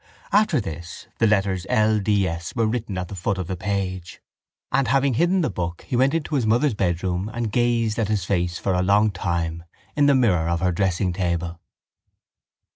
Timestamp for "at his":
7.99-8.25